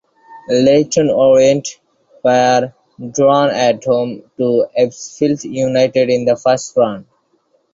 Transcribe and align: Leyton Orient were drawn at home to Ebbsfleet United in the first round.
Leyton 0.49 1.11
Orient 1.11 1.79
were 2.23 2.73
drawn 3.11 3.51
at 3.51 3.83
home 3.83 4.23
to 4.35 4.65
Ebbsfleet 4.75 5.43
United 5.43 6.09
in 6.09 6.25
the 6.25 6.35
first 6.35 6.75
round. 6.75 7.05